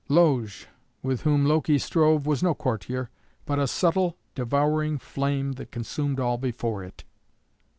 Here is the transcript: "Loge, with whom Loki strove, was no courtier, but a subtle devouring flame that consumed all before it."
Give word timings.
"Loge, 0.09 0.67
with 1.03 1.21
whom 1.21 1.45
Loki 1.45 1.77
strove, 1.77 2.25
was 2.25 2.41
no 2.41 2.55
courtier, 2.55 3.11
but 3.45 3.59
a 3.59 3.67
subtle 3.67 4.17
devouring 4.33 4.97
flame 4.97 5.51
that 5.51 5.69
consumed 5.71 6.19
all 6.19 6.39
before 6.39 6.83
it." 6.83 7.03